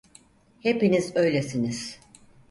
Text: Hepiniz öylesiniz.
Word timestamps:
Hepiniz 0.61 1.15
öylesiniz. 1.15 1.99